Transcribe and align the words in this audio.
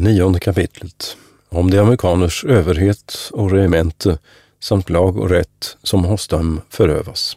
Nionde 0.00 0.40
kapitlet 0.40 1.16
om 1.48 1.70
de 1.70 1.78
amerikaners 1.78 2.44
överhet 2.44 3.30
och 3.32 3.50
regemente 3.50 4.18
samt 4.60 4.90
lag 4.90 5.16
och 5.16 5.30
rätt 5.30 5.76
som 5.82 6.04
hos 6.04 6.28
dem 6.28 6.60
förövas. 6.68 7.36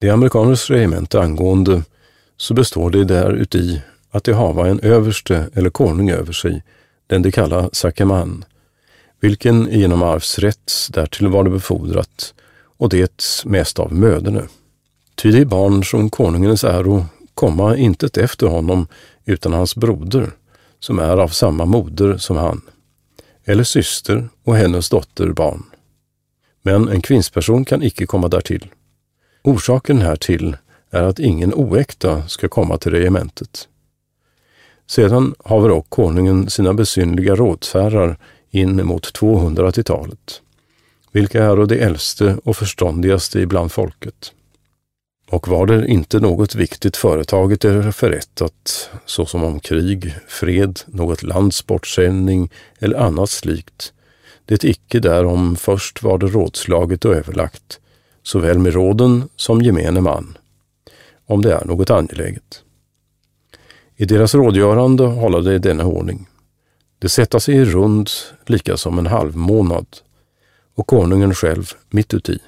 De 0.00 0.10
amerikaners 0.10 0.70
regemente 0.70 1.20
angående 1.20 1.82
så 2.36 2.54
består 2.54 2.90
det 2.90 3.04
där 3.04 3.32
uti 3.32 3.82
att 4.10 4.24
de 4.24 4.32
hava 4.32 4.68
en 4.68 4.80
överste 4.80 5.50
eller 5.54 5.70
konung 5.70 6.10
över 6.10 6.32
sig, 6.32 6.62
den 7.06 7.22
de 7.22 7.32
kalla 7.32 7.70
sakeman, 7.72 8.44
vilken 9.20 9.68
genom 9.70 10.02
arvsrätt 10.02 10.72
därtill 10.90 11.28
var 11.28 11.44
det 11.44 11.50
befordrat 11.50 12.34
och 12.76 12.88
det 12.88 13.42
mest 13.44 13.78
av 13.78 13.92
möderne. 13.92 14.42
Ty 15.14 15.30
de 15.30 15.44
barn 15.44 15.84
som 15.84 16.10
konungens 16.10 16.64
äro 16.64 17.06
komma 17.34 17.76
intet 17.76 18.16
efter 18.16 18.46
honom 18.46 18.86
utan 19.24 19.52
hans 19.52 19.76
broder, 19.76 20.30
som 20.78 20.98
är 20.98 21.16
av 21.16 21.28
samma 21.28 21.64
moder 21.64 22.16
som 22.16 22.36
han, 22.36 22.60
eller 23.44 23.64
syster 23.64 24.28
och 24.44 24.56
hennes 24.56 24.88
dotter 24.88 25.28
barn. 25.28 25.62
Men 26.62 26.88
en 26.88 27.00
kvinnsperson 27.02 27.64
kan 27.64 27.82
icke 27.82 28.06
komma 28.06 28.28
därtill. 28.28 28.66
Orsaken 29.42 29.98
härtill 29.98 30.56
är 30.90 31.02
att 31.02 31.18
ingen 31.18 31.54
oäkta 31.54 32.28
ska 32.28 32.48
komma 32.48 32.78
till 32.78 32.92
regementet. 32.92 33.68
Sedan 34.86 35.34
haver 35.44 35.70
och 35.70 35.90
konungen 35.90 36.50
sina 36.50 36.74
besynliga 36.74 37.36
rådfärar 37.36 38.18
in 38.50 38.86
mot 38.86 39.18
200-talet, 39.18 40.42
vilka 41.12 41.44
är 41.44 41.66
de 41.66 41.80
äldste 41.80 42.36
och 42.44 42.56
förståndigaste 42.56 43.40
ibland 43.40 43.72
folket. 43.72 44.32
Och 45.32 45.48
var 45.48 45.66
det 45.66 45.86
inte 45.86 46.20
något 46.20 46.54
viktigt 46.54 46.96
företaget 46.96 47.64
eller 47.64 47.90
förrättat, 47.90 48.90
såsom 49.06 49.44
om 49.44 49.60
krig, 49.60 50.14
fred, 50.28 50.80
något 50.86 51.22
lands 51.22 51.66
bortsändning 51.66 52.50
eller 52.78 52.98
annat 52.98 53.30
slikt, 53.30 53.92
det 54.44 54.64
icke 54.64 55.00
därom 55.00 55.56
först 55.56 56.02
var 56.02 56.18
det 56.18 56.26
rådslaget 56.26 57.04
och 57.04 57.14
överlagt, 57.14 57.80
såväl 58.22 58.58
med 58.58 58.74
råden 58.74 59.28
som 59.36 59.62
gemene 59.62 60.00
man, 60.00 60.38
om 61.26 61.42
det 61.42 61.52
är 61.52 61.64
något 61.64 61.90
angeläget. 61.90 62.62
I 63.96 64.04
deras 64.04 64.34
rådgörande 64.34 65.04
hålla 65.04 65.40
det 65.40 65.54
i 65.54 65.58
denna 65.58 65.84
ordning. 65.84 66.28
Det 66.98 67.08
sätta 67.08 67.40
sig 67.40 67.54
i 67.54 67.64
rund 67.64 68.10
lika 68.46 68.76
som 68.76 68.98
en 68.98 69.06
halvmånad 69.06 69.86
och 70.74 70.86
konungen 70.86 71.34
själv 71.34 71.72
mitt 71.90 72.14
uti 72.14 72.38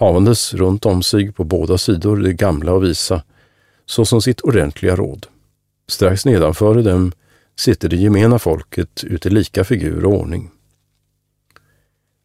havandes 0.00 0.54
runt 0.54 0.86
om 0.86 1.02
sig 1.02 1.32
på 1.32 1.44
båda 1.44 1.78
sidor 1.78 2.16
det 2.16 2.32
gamla 2.32 2.72
och 2.72 2.84
visa, 2.84 3.22
såsom 3.86 4.22
sitt 4.22 4.40
ordentliga 4.40 4.96
råd. 4.96 5.26
Strax 5.88 6.24
nedanför 6.24 6.74
dem 6.74 7.12
sitter 7.58 7.88
det 7.88 7.96
gemena 7.96 8.38
folket 8.38 9.04
ute 9.04 9.30
lika 9.30 9.64
figur 9.64 10.04
och 10.04 10.12
ordning. 10.12 10.50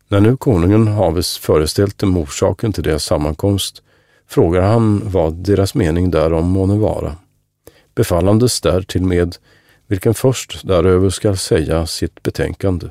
När 0.08 0.20
nu 0.20 0.38
konungen 0.38 0.88
haves 0.88 1.38
föreställt 1.38 1.98
dem 1.98 2.18
orsaken 2.18 2.74
till 2.74 2.84
deras 2.84 3.04
sammankomst 3.04 3.82
frågar 4.28 4.62
han 4.62 5.02
vad 5.06 5.34
deras 5.34 5.76
mening 5.76 6.12
därom 6.12 6.46
måne 6.46 6.78
vara, 6.78 7.16
befallandes 7.96 8.62
därtill 8.62 9.04
med 9.04 9.36
vilken 9.88 10.14
först 10.14 10.68
däröver 10.68 11.10
skall 11.10 11.38
säga 11.38 11.88
sitt 11.88 12.24
betänkande, 12.24 12.88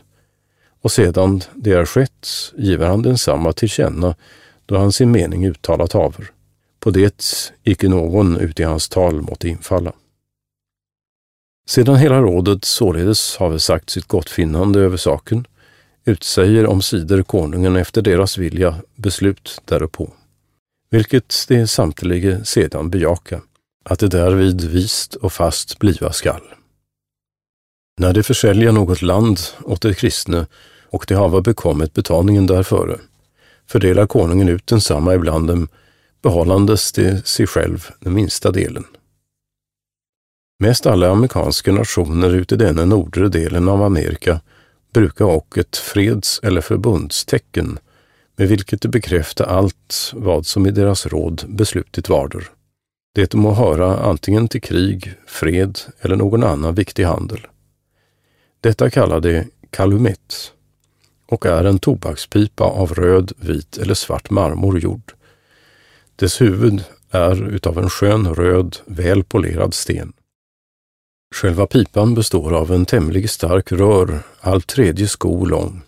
och 0.81 0.93
sedan 0.93 1.43
det 1.55 1.73
är 1.73 1.85
skett 1.85 2.29
giver 2.57 2.87
han 2.87 3.03
densamma 3.03 3.53
till 3.53 3.69
känna 3.69 4.15
då 4.67 4.79
han 4.79 4.93
sin 4.93 5.11
mening 5.11 5.47
uttalat 5.47 5.93
haver. 5.93 6.31
På 6.81 6.91
det 6.91 7.43
icke 7.63 7.89
någon 7.89 8.37
ut 8.37 8.61
i 8.61 8.63
hans 8.63 8.89
tal 8.89 9.23
måtte 9.23 9.49
infalla. 9.49 9.93
Sedan 11.67 11.97
hela 11.97 12.21
rådet 12.21 12.65
således 12.65 13.37
have 13.37 13.61
sagt 13.61 13.91
sitt 13.91 14.09
gottfinnande 14.09 14.81
över 14.81 14.97
saken, 14.97 15.47
utsäger 16.05 16.67
om 16.67 16.83
sidor 16.83 17.23
konungen 17.23 17.77
efter 17.77 18.03
deras 18.03 18.39
vilja 18.39 18.75
beslut 18.97 19.63
därpå, 19.65 20.13
vilket 20.91 21.45
de 21.49 21.67
samtliga 21.67 22.45
sedan 22.45 22.91
bejaka, 22.91 23.41
att 23.85 23.99
det 23.99 24.09
därvid 24.09 24.65
vist 24.65 25.15
och 25.15 25.33
fast 25.33 25.79
bliva 25.79 26.13
skall. 26.13 26.43
När 28.01 28.13
de 28.13 28.23
försälja 28.23 28.73
något 28.73 29.03
land 29.03 29.39
åt 29.63 29.81
de 29.81 29.95
kristne 29.95 30.47
och 30.87 31.05
de 31.09 31.15
hava 31.15 31.41
bekommit 31.41 31.93
betalningen 31.93 32.47
därföre, 32.47 32.99
fördelar 33.67 34.07
konungen 34.07 34.49
ut 34.49 34.67
densamma 34.67 35.15
ibland 35.15 35.49
dem, 35.49 35.69
behållandes 36.23 36.93
det 36.93 37.27
sig 37.27 37.47
själv 37.47 37.89
den 38.01 38.15
minsta 38.15 38.51
delen. 38.51 38.85
Mest 40.59 40.87
alla 40.87 41.11
amerikanska 41.11 41.73
nationer 41.73 42.31
ute 42.31 42.55
i 42.55 42.59
denna 42.59 42.85
nordre 42.85 43.29
delen 43.29 43.69
av 43.69 43.83
Amerika 43.83 44.41
brukar 44.93 45.25
och 45.25 45.59
ett 45.59 45.77
freds 45.77 46.41
eller 46.43 46.61
förbundstecken 46.61 47.79
med 48.37 48.49
vilket 48.49 48.83
de 48.83 48.89
bekräftar 48.89 49.45
allt 49.45 50.13
vad 50.15 50.47
som 50.47 50.67
i 50.67 50.71
deras 50.71 51.07
råd 51.07 51.45
beslutit 51.49 52.09
varder. 52.09 52.49
Det 53.15 53.35
må 53.35 53.53
höra 53.53 53.97
antingen 53.97 54.49
till 54.49 54.63
krig, 54.63 55.15
fred 55.27 55.79
eller 56.01 56.17
någon 56.17 56.45
annan 56.45 56.75
viktig 56.75 57.05
handel. 57.05 57.47
Detta 58.61 58.91
kallar 58.91 59.21
de 59.21 59.45
kalumet 59.71 60.53
och 61.27 61.47
är 61.47 61.65
en 61.65 61.79
tobakspipa 61.79 62.65
av 62.65 62.95
röd, 62.95 63.33
vit 63.37 63.79
eller 63.79 63.95
svart 63.95 64.31
marmor 64.31 64.79
gjord. 64.79 65.13
Dess 66.17 66.41
huvud 66.41 66.85
är 67.11 67.49
utav 67.49 67.79
en 67.79 67.91
skön 67.91 68.35
röd, 68.35 68.77
väl 68.85 69.25
polerad 69.25 69.75
sten. 69.75 70.13
Själva 71.35 71.67
pipan 71.67 72.15
består 72.15 72.53
av 72.53 72.73
en 72.73 72.87
tämligen 72.87 73.29
stark 73.29 73.73
rör, 73.73 74.19
halv 74.41 74.61
tredje 74.61 75.09
sko 75.09 75.45
lång 75.45 75.83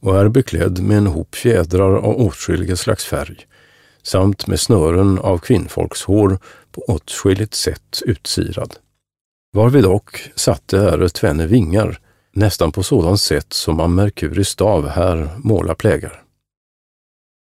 och 0.00 0.20
är 0.20 0.28
beklädd 0.28 0.82
med 0.82 0.98
en 0.98 1.06
hop 1.06 1.34
fjädrar 1.34 1.96
av 1.96 2.20
åtskilliga 2.20 2.76
slags 2.76 3.04
färg 3.04 3.46
samt 4.02 4.46
med 4.46 4.60
snören 4.60 5.18
av 5.18 5.38
kvinnfolkshår 5.38 6.38
på 6.72 6.80
åtskilligt 6.80 7.54
sätt 7.54 8.02
utsirad. 8.06 8.74
Varvid 9.52 9.82
dock 9.82 10.30
satte 10.34 10.78
är 10.78 11.08
tvenne 11.08 11.46
vingar 11.46 11.98
nästan 12.32 12.72
på 12.72 12.82
sådant 12.82 13.20
sätt 13.20 13.52
som 13.52 13.76
man 13.76 13.94
Merkuris 13.94 14.48
stav 14.48 14.88
här 14.88 15.30
målar 15.36 15.74
plägar. 15.74 16.22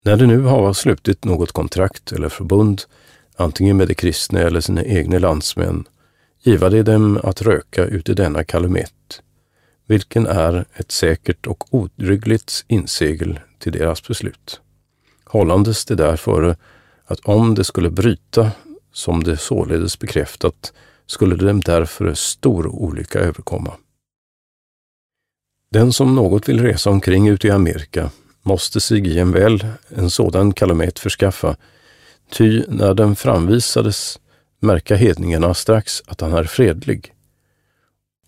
När 0.05 0.17
de 0.17 0.27
nu 0.27 0.41
har 0.41 0.73
slutit 0.73 1.25
något 1.25 1.53
kontrakt 1.53 2.13
eller 2.13 2.29
förbund, 2.29 2.83
antingen 3.37 3.77
med 3.77 3.89
de 3.89 3.95
kristna 3.95 4.41
eller 4.41 4.61
sina 4.61 4.85
egna 4.85 5.19
landsmän, 5.19 5.85
giva 6.43 6.71
de 6.71 6.83
dem 6.83 7.21
att 7.23 7.43
röka 7.43 7.85
uti 7.85 8.13
i 8.13 8.15
denna 8.15 8.45
kalumet, 8.45 9.23
vilken 9.87 10.27
är 10.27 10.65
ett 10.75 10.93
säkert 10.93 11.47
och 11.47 11.75
odryggligt 11.75 12.65
insegel 12.69 13.41
till 13.59 13.73
deras 13.73 14.09
beslut. 14.09 14.61
Hållandes 15.25 15.85
det 15.85 15.95
därför 15.95 16.57
att 17.07 17.21
om 17.21 17.55
det 17.55 17.65
skulle 17.65 17.91
bryta, 17.91 18.51
som 18.93 19.25
det 19.25 19.37
således 19.37 19.99
bekräftat, 19.99 20.73
skulle 21.07 21.37
dem 21.37 21.61
därför 21.61 22.15
stor 22.15 22.67
olycka 22.67 23.19
överkomma. 23.19 23.73
Den 25.75 25.93
som 25.93 26.15
något 26.15 26.49
vill 26.49 26.63
resa 26.63 26.91
omkring 26.91 27.29
ute 27.29 27.47
i 27.47 27.51
Amerika 27.51 28.11
måste 28.43 28.81
sig 28.81 29.09
i 29.09 29.19
en 29.19 29.33
väl 29.33 29.67
en 29.89 30.11
sådan 30.11 30.53
kalamet 30.53 30.99
förskaffa, 30.99 31.57
ty 32.31 32.63
när 32.69 32.95
den 32.95 33.17
framvisades 33.17 34.19
märka 34.61 34.97
hedningarna 34.97 35.55
strax 35.55 36.03
att 36.07 36.21
han 36.21 36.33
är 36.33 36.45
fredlig. 36.45 37.13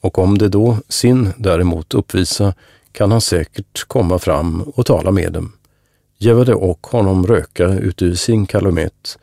Och 0.01 0.19
om 0.19 0.39
det 0.39 0.49
då 0.49 0.79
sin 0.89 1.29
däremot 1.37 1.95
uppvisa 1.95 2.55
kan 2.93 3.11
han 3.11 3.21
säkert 3.21 3.85
komma 3.85 4.19
fram 4.19 4.63
och 4.63 4.87
tala 4.87 5.11
med 5.11 5.33
dem. 5.33 5.53
Gäva 6.19 6.45
det 6.45 6.55
och 6.55 6.87
honom 6.87 7.27
röka 7.27 7.67
ut 7.67 8.03
ur 8.03 8.15
sin 8.15 8.47
kalamet, 8.47 9.19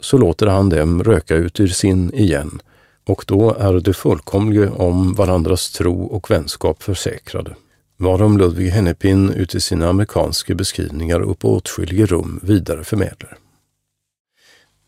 så 0.00 0.18
låter 0.18 0.46
han 0.46 0.68
dem 0.68 1.04
röka 1.04 1.34
ut 1.34 1.60
ur 1.60 1.68
sin 1.68 2.14
igen 2.14 2.60
och 3.08 3.24
då 3.26 3.54
är 3.54 3.72
det 3.72 3.94
fullkomliga 3.94 4.72
om 4.72 5.14
varandras 5.14 5.70
tro 5.70 6.04
och 6.04 6.30
vänskap 6.30 6.82
försäkrade. 6.82 7.56
Varom 7.96 8.38
Ludvig 8.38 8.70
Hennepin 8.70 9.30
uti 9.30 9.60
sina 9.60 9.88
amerikanska 9.88 10.54
beskrivningar 10.54 11.20
upp 11.20 11.44
åtskilliga 11.44 12.06
rum 12.06 12.40
vidare 12.42 12.84
förmedlar. 12.84 13.38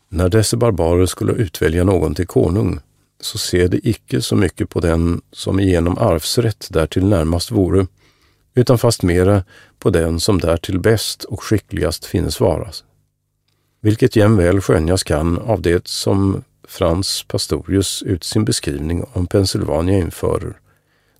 När 0.09 0.29
dessa 0.29 0.57
barbarer 0.57 1.05
skulle 1.05 1.33
utvälja 1.33 1.83
någon 1.83 2.15
till 2.15 2.27
konung, 2.27 2.79
så 3.19 3.37
ser 3.37 3.67
de 3.67 3.79
icke 3.83 4.21
så 4.21 4.35
mycket 4.35 4.69
på 4.69 4.79
den 4.79 5.21
som 5.31 5.59
genom 5.59 5.97
arvsrätt 5.97 6.67
därtill 6.69 7.05
närmast 7.05 7.51
vore, 7.51 7.87
utan 8.55 8.77
fast 8.77 9.03
mera 9.03 9.43
på 9.79 9.89
den 9.89 10.19
som 10.19 10.39
därtill 10.39 10.79
bäst 10.79 11.23
och 11.23 11.43
skickligast 11.43 12.05
finnes 12.05 12.39
varas. 12.39 12.83
Vilket 13.81 14.15
jämväl 14.15 14.61
skönjas 14.61 15.03
kan 15.03 15.37
av 15.37 15.61
det 15.61 15.87
som 15.87 16.43
Frans 16.71 17.23
Pastorius 17.23 18.03
ut 18.03 18.23
sin 18.23 18.45
beskrivning 18.45 19.03
om 19.13 19.27
Pennsylvania 19.27 19.97
införer, 19.97 20.59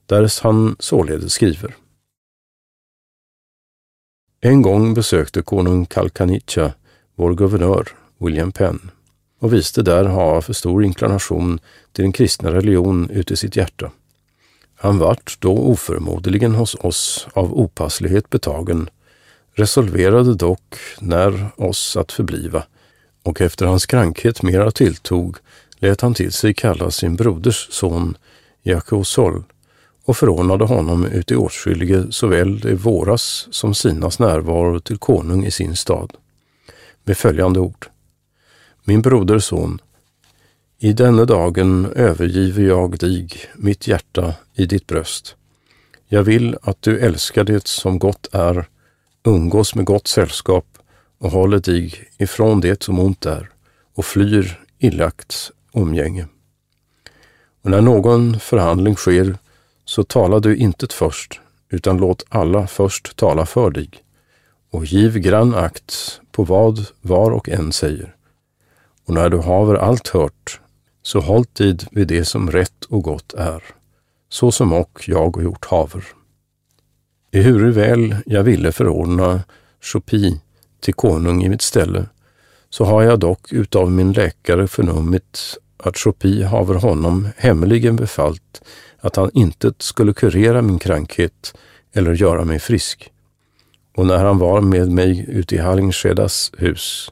därest 0.06 0.40
han 0.40 0.76
således 0.80 1.34
skriver. 1.34 1.76
En 4.42 4.62
gång 4.62 4.94
besökte 4.94 5.42
konung 5.42 5.86
Kalkanica 5.86 6.74
vår 7.16 7.36
guvernör 7.36 7.88
William 8.18 8.52
Penn 8.52 8.92
och 9.40 9.54
visste 9.54 9.82
där 9.82 10.06
ha 10.06 10.42
för 10.42 10.54
stor 10.54 10.84
inklination 10.84 11.60
till 11.92 12.04
den 12.04 12.12
kristna 12.12 12.52
religion 12.52 13.10
ute 13.10 13.34
i 13.34 13.38
sitt 13.38 13.56
hjärta. 13.56 13.92
Han 14.76 15.00
vart 15.00 15.38
då 15.40 15.58
oförmodligen 15.58 16.56
hos 16.56 16.76
oss 16.76 17.28
av 17.34 17.54
opasslighet 17.54 18.30
betagen, 18.30 18.90
resolverade 19.54 20.36
dock 20.36 20.76
när 21.00 21.50
oss 21.56 21.98
att 21.98 22.12
förbliva, 22.12 22.64
och 23.24 23.42
efter 23.42 23.66
hans 23.66 23.86
krankhet 23.86 24.44
mera 24.44 24.72
tilltog 24.72 25.38
lät 25.80 26.02
han 26.02 26.14
till 26.14 26.32
sig 26.32 26.54
kalla 26.54 26.92
sin 26.92 27.16
broders 27.16 27.68
son 27.72 28.18
Jakosol 28.64 29.44
och 30.06 30.18
förordnade 30.18 30.66
honom 30.66 31.06
uti 31.06 31.36
åtskillige 31.36 32.12
såväl 32.12 32.68
i 32.68 32.74
våras 32.74 33.48
som 33.52 33.74
sinas 33.74 34.20
närvaro 34.20 34.80
till 34.80 34.98
konung 34.98 35.46
i 35.46 35.52
sin 35.52 35.76
stad. 35.76 36.14
Med 37.04 37.18
följande 37.18 37.60
ord. 37.60 37.88
Min 38.84 39.02
broders 39.02 39.44
son, 39.44 39.80
i 40.80 40.94
denna 40.94 41.26
dagen 41.26 41.86
övergiver 41.96 42.64
jag 42.64 42.98
dig, 42.98 43.30
mitt 43.56 43.88
hjärta, 43.88 44.34
i 44.54 44.66
ditt 44.66 44.88
bröst. 44.88 45.36
Jag 46.08 46.24
vill 46.24 46.58
att 46.62 46.82
du 46.82 47.00
älskar 47.00 47.44
det 47.44 47.68
som 47.68 48.00
gott 48.00 48.28
är, 48.32 48.66
umgås 49.24 49.76
med 49.76 49.86
gott 49.86 50.08
sällskap 50.08 50.66
och 51.22 51.32
håller 51.32 51.60
dig 51.60 51.94
ifrån 52.18 52.62
det 52.62 52.84
som 52.84 53.00
ont 53.00 53.26
är 53.26 53.50
och 53.96 54.06
flyr 54.06 54.60
illakts 54.80 55.52
umgänge. 55.74 56.28
Och 57.62 57.72
när 57.72 57.82
någon 57.82 58.40
förhandling 58.40 58.96
sker, 58.96 59.38
så 59.86 60.04
tala 60.04 60.40
du 60.40 60.56
intet 60.56 60.94
först, 60.94 61.40
utan 61.70 61.98
låt 61.98 62.26
alla 62.30 62.68
först 62.68 63.16
tala 63.16 63.46
för 63.46 63.72
dig, 63.72 63.90
och 64.72 64.86
giv 64.86 65.18
grann 65.18 65.56
akt 65.56 66.22
på 66.32 66.44
vad 66.44 66.86
var 67.02 67.32
och 67.32 67.50
en 67.50 67.72
säger. 67.72 68.16
Och 69.06 69.14
när 69.14 69.30
du 69.30 69.38
haver 69.38 69.76
allt 69.76 70.08
hört, 70.08 70.60
så 71.02 71.20
håll 71.20 71.46
tid 71.46 71.88
vid 71.92 72.08
det 72.08 72.26
som 72.26 72.52
rätt 72.52 72.86
och 72.86 73.04
gott 73.04 73.34
är, 73.34 73.64
så 74.30 74.52
som 74.52 74.74
och 74.74 75.04
jag 75.08 75.44
gjort 75.44 75.66
haver. 75.66 76.04
Ehuru 77.32 77.72
väl 77.72 78.16
jag 78.26 78.44
ville 78.44 78.72
förordna 78.72 79.44
Chopi 79.82 80.42
till 80.82 80.94
konung 80.94 81.44
i 81.44 81.50
mitt 81.50 81.62
ställe, 81.62 82.06
så 82.70 82.86
har 82.86 83.02
jag 83.04 83.20
dock 83.20 83.54
utav 83.54 83.92
min 83.92 84.12
läkare 84.12 84.68
förnummit 84.68 85.58
att 85.78 85.98
Chopi 85.98 86.44
haver 86.44 86.76
honom 86.76 87.28
hemligen 87.38 87.96
befallt 87.96 88.62
att 89.00 89.16
han 89.16 89.32
inte 89.34 89.74
skulle 89.78 90.14
kurera 90.14 90.62
min 90.62 90.80
krankhet 90.80 91.54
eller 91.94 92.14
göra 92.14 92.46
mig 92.46 92.60
frisk. 92.60 93.12
Och 93.96 94.06
när 94.06 94.18
han 94.26 94.38
var 94.38 94.62
med 94.62 94.92
mig 94.92 95.26
ute 95.28 95.56
i 95.56 95.58
Hallingskedas 95.58 96.52
hus, 96.58 97.12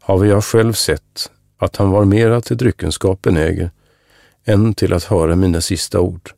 haver 0.00 0.26
jag 0.26 0.44
själv 0.44 0.72
sett 0.72 1.30
att 1.58 1.76
han 1.76 1.90
var 1.90 2.04
mera 2.04 2.40
till 2.40 2.56
dryckenskap 2.56 3.22
benägen 3.22 3.70
än 4.44 4.74
till 4.74 4.92
att 4.92 5.04
höra 5.04 5.36
mina 5.36 5.60
sista 5.60 6.00
ord. 6.00 6.30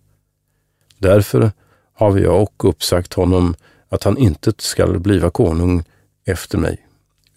Därför 0.98 1.52
har 1.94 2.18
jag 2.18 2.42
och 2.42 2.68
uppsagt 2.68 3.14
honom 3.14 3.54
att 3.88 4.04
han 4.04 4.18
inte 4.18 4.52
skall 4.58 4.98
bliva 4.98 5.30
konung 5.30 5.84
efter 6.24 6.58
mig, 6.58 6.86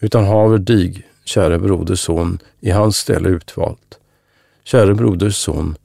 utan 0.00 0.24
haver 0.24 0.58
dig, 0.58 1.06
käre 1.24 1.58
broders 1.58 2.00
son, 2.00 2.38
i 2.60 2.70
hans 2.70 2.96
ställe 2.96 3.28
utvalt. 3.28 3.98
Käre 4.64 4.94
broders 4.94 5.36
son, 5.36 5.76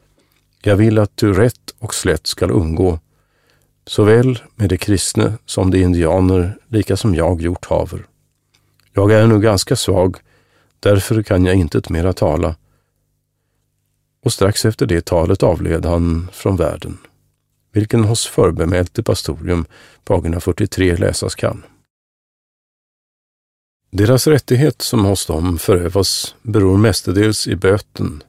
jag 0.61 0.75
vill 0.75 0.99
att 0.99 1.17
du 1.17 1.33
rätt 1.33 1.75
och 1.79 1.93
slätt 1.93 2.27
skall 2.27 2.51
undgå, 2.51 2.99
såväl 3.85 4.39
med 4.55 4.69
de 4.69 4.77
kristna 4.77 5.33
som 5.45 5.71
de 5.71 5.81
indianer, 5.83 6.57
lika 6.67 6.97
som 6.97 7.15
jag 7.15 7.41
gjort 7.41 7.65
haver. 7.65 8.05
Jag 8.93 9.11
är 9.11 9.27
nu 9.27 9.39
ganska 9.39 9.75
svag, 9.75 10.17
därför 10.79 11.23
kan 11.23 11.45
jag 11.45 11.55
intet 11.55 11.89
mera 11.89 12.13
tala. 12.13 12.55
Och 14.23 14.33
strax 14.33 14.65
efter 14.65 14.85
det 14.85 15.05
talet 15.05 15.43
avled 15.43 15.85
han 15.85 16.29
från 16.33 16.55
världen, 16.55 16.97
vilken 17.71 18.03
hos 18.03 18.27
förbemälte 18.27 19.03
pastorium 19.03 19.65
pagina 20.03 20.39
43 20.39 20.95
läsas 20.95 21.35
kan. 21.35 21.63
Deras 23.95 24.27
rättighet 24.27 24.81
som 24.81 25.05
hos 25.05 25.25
dem 25.25 25.57
förövas 25.57 26.35
beror 26.41 26.77
mestadels 26.77 27.47
i 27.47 27.55
böten, 27.55 28.23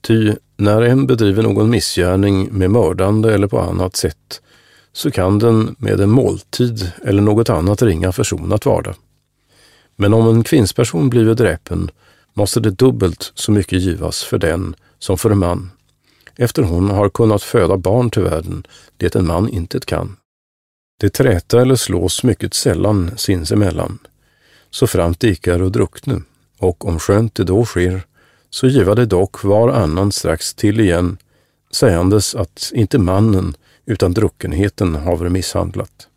ty 0.00 0.32
när 0.56 0.82
en 0.82 1.06
bedriver 1.06 1.42
någon 1.42 1.70
missgärning 1.70 2.48
med 2.52 2.70
mördande 2.70 3.34
eller 3.34 3.46
på 3.46 3.60
annat 3.60 3.96
sätt, 3.96 4.40
så 4.92 5.10
kan 5.10 5.38
den 5.38 5.76
med 5.78 6.00
en 6.00 6.10
måltid 6.10 6.92
eller 7.04 7.22
något 7.22 7.50
annat 7.50 7.82
ringa 7.82 8.12
försonat 8.12 8.66
varda. 8.66 8.94
Men 9.96 10.14
om 10.14 10.28
en 10.28 10.44
kvinnsperson 10.44 11.10
blivit 11.10 11.38
dräpen, 11.38 11.90
måste 12.34 12.60
det 12.60 12.70
dubbelt 12.70 13.32
så 13.34 13.52
mycket 13.52 13.80
givas 13.80 14.24
för 14.24 14.38
den 14.38 14.74
som 14.98 15.18
för 15.18 15.30
en 15.30 15.38
man, 15.38 15.70
efter 16.36 16.62
hon 16.62 16.90
har 16.90 17.08
kunnat 17.08 17.42
föda 17.42 17.76
barn 17.76 18.10
till 18.10 18.22
världen, 18.22 18.66
det 18.96 19.14
en 19.14 19.26
man 19.26 19.48
inte 19.48 19.80
kan. 19.80 20.16
Det 21.00 21.10
träta 21.10 21.60
eller 21.60 21.76
slås 21.76 22.24
mycket 22.24 22.54
sällan 22.54 23.10
sinsemellan, 23.16 23.98
så 24.70 24.86
framt 24.86 25.24
ikar 25.24 25.62
och 25.62 25.72
druckne, 25.72 26.22
och 26.58 26.84
om 26.84 26.98
skönt 26.98 27.34
det 27.34 27.44
då 27.44 27.64
sker, 27.64 28.02
så 28.50 28.66
giva 28.66 28.94
det 28.94 29.06
dock 29.06 29.44
var 29.44 29.68
annan 29.68 30.12
strax 30.12 30.54
till 30.54 30.80
igen, 30.80 31.18
sägandes 31.70 32.34
att 32.34 32.70
inte 32.74 32.98
mannen 32.98 33.54
utan 33.86 34.12
druckenheten 34.12 34.94
haver 34.94 35.28
misshandlat. 35.28 36.08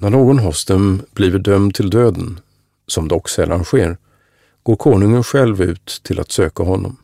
När 0.00 0.10
någon 0.10 0.38
hos 0.38 0.64
dem 0.64 1.02
blivit 1.12 1.44
dömd 1.44 1.74
till 1.74 1.90
döden, 1.90 2.40
som 2.86 3.08
dock 3.08 3.28
sällan 3.28 3.64
sker, 3.64 3.96
går 4.62 4.76
konungen 4.76 5.24
själv 5.24 5.62
ut 5.62 6.00
till 6.02 6.20
att 6.20 6.32
söka 6.32 6.62
honom, 6.62 6.96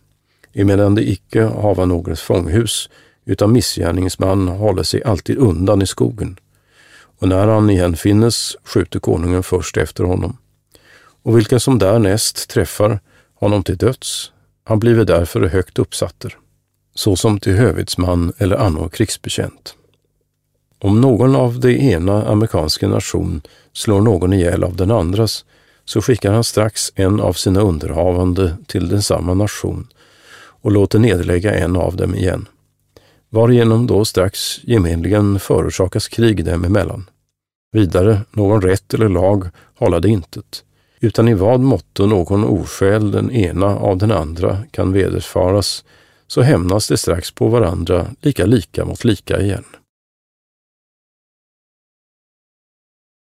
emedan 0.52 0.94
det 0.94 1.10
icke 1.10 1.42
hava 1.42 1.84
något 1.84 2.20
fånghus, 2.20 2.88
utan 3.24 3.52
missgärningsman 3.52 4.48
håller 4.48 4.82
sig 4.82 5.02
alltid 5.02 5.38
undan 5.38 5.82
i 5.82 5.86
skogen. 5.86 6.38
Och 7.22 7.28
när 7.28 7.46
han 7.46 7.70
igen 7.70 7.96
finnes 7.96 8.56
skjuter 8.64 9.00
konungen 9.00 9.42
först 9.42 9.76
efter 9.76 10.04
honom. 10.04 10.36
Och 11.22 11.36
vilka 11.36 11.60
som 11.60 11.78
därnäst 11.78 12.48
träffar 12.50 13.00
honom 13.34 13.64
till 13.64 13.76
döds, 13.76 14.32
han 14.64 14.78
blive 14.78 15.04
därför 15.04 15.40
högt 15.40 15.78
uppsatter, 15.78 16.36
såsom 16.94 17.40
till 17.40 17.52
hövitsman 17.52 18.32
eller 18.38 18.56
annan 18.56 18.88
krigsbekänt. 18.88 19.74
Om 20.78 21.00
någon 21.00 21.36
av 21.36 21.60
det 21.60 21.72
ena 21.72 22.26
amerikanska 22.26 22.88
nation 22.88 23.42
slår 23.72 24.00
någon 24.00 24.32
ihjäl 24.32 24.64
av 24.64 24.76
den 24.76 24.90
andras, 24.90 25.44
så 25.84 26.02
skickar 26.02 26.32
han 26.32 26.44
strax 26.44 26.92
en 26.94 27.20
av 27.20 27.32
sina 27.32 27.60
underhavande 27.60 28.56
till 28.66 28.88
densamma 28.88 29.34
nation 29.34 29.88
och 30.34 30.72
låter 30.72 30.98
nedlägga 30.98 31.54
en 31.54 31.76
av 31.76 31.96
dem 31.96 32.14
igen, 32.14 32.48
varigenom 33.30 33.86
då 33.86 34.04
strax 34.04 34.64
gemenligen 34.64 35.40
förorsakas 35.40 36.08
krig 36.08 36.44
dem 36.44 36.64
emellan. 36.64 37.06
Vidare, 37.72 38.20
någon 38.30 38.62
rätt 38.62 38.94
eller 38.94 39.08
lag 39.08 39.48
hålla 39.74 40.00
det 40.00 40.08
intet, 40.08 40.64
utan 41.00 41.28
i 41.28 41.34
vad 41.34 41.60
måtto 41.60 42.06
någon 42.06 42.44
oskäl 42.44 43.10
den 43.10 43.30
ena 43.30 43.66
av 43.66 43.98
den 43.98 44.12
andra 44.12 44.58
kan 44.70 44.92
vederfaras, 44.92 45.84
så 46.26 46.42
hämnas 46.42 46.88
det 46.88 46.96
strax 46.96 47.30
på 47.30 47.48
varandra 47.48 48.06
lika 48.20 48.46
lika 48.46 48.84
mot 48.84 49.04
lika 49.04 49.40
igen. 49.40 49.64